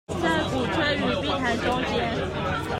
[0.07, 2.61] 在鼓吹與避談中間